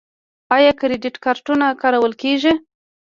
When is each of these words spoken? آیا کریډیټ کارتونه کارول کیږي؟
آیا 0.55 0.71
کریډیټ 0.79 1.15
کارتونه 1.25 1.65
کارول 1.81 2.13
کیږي؟ 2.21 2.53